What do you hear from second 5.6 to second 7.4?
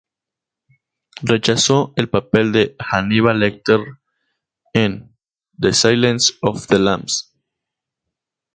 Silence of the Lambs".